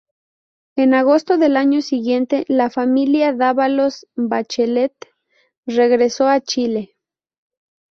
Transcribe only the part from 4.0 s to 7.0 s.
Bachelet regresó a Chile.